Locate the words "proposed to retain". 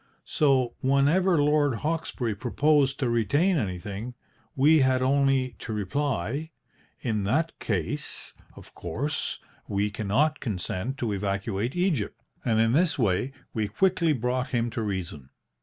2.33-3.57